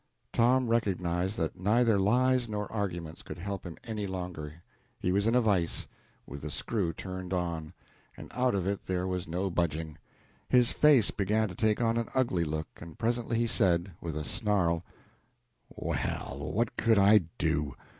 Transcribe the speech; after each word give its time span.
Tom 0.33 0.67
recognized 0.67 1.37
that 1.37 1.59
neither 1.59 1.99
lies 1.99 2.49
nor 2.49 2.65
arguments 2.71 3.21
could 3.21 3.37
help 3.37 3.63
him 3.67 3.77
any 3.83 4.07
longer 4.07 4.63
he 4.99 5.11
was 5.11 5.27
in 5.27 5.35
a 5.35 5.41
vise, 5.41 5.87
with 6.25 6.41
the 6.41 6.49
screw 6.49 6.91
turned 6.91 7.33
on, 7.33 7.71
and 8.17 8.31
out 8.33 8.55
of 8.55 8.65
it 8.65 8.87
there 8.87 9.05
was 9.05 9.27
no 9.27 9.51
budging. 9.51 9.99
His 10.49 10.71
face 10.71 11.11
began 11.11 11.49
to 11.49 11.55
take 11.55 11.81
on 11.83 11.97
an 11.97 12.09
ugly 12.15 12.43
look, 12.43 12.69
and 12.77 12.97
presently 12.97 13.37
he 13.37 13.45
said, 13.45 13.91
with 14.01 14.17
a 14.17 14.23
snarl 14.23 14.83
"Well, 15.69 16.51
what 16.51 16.77
could 16.77 16.97
I 16.97 17.19
do? 17.37 17.75